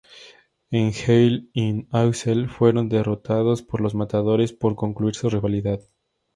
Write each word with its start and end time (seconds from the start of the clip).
En 0.71 0.93
Hell 0.97 1.51
in 1.53 1.87
a 1.91 2.11
Cell, 2.11 2.47
fueron 2.49 2.89
derrotados 2.89 3.61
por 3.61 3.81
Los 3.81 3.93
Matadores 3.93 4.51
para 4.51 4.73
concluir 4.73 5.13
su 5.13 5.29
rivalidad. 5.29 5.79